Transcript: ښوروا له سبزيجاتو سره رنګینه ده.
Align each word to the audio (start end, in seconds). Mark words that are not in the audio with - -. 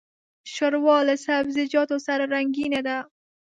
ښوروا 0.53 0.97
له 1.07 1.15
سبزيجاتو 1.25 1.97
سره 2.07 2.23
رنګینه 2.35 2.79
ده. 2.87 2.97